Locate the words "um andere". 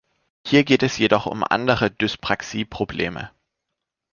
1.27-1.91